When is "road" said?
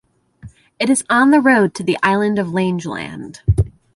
1.39-1.75